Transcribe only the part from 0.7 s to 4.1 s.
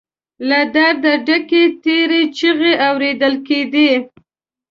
درده ډکې تېرې چيغې اورېدل کېدې.